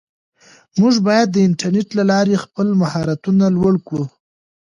[0.79, 4.03] موږ باید د انټرنیټ له لارې خپل مهارتونه لوړ کړو.